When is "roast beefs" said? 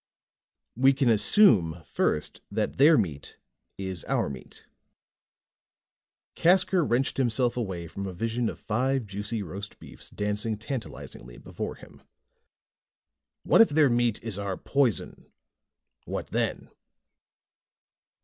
9.43-10.09